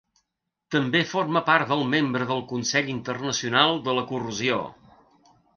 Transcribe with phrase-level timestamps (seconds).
[0.75, 4.63] També forma part del Membre del Consell Internacional de la Corrosió.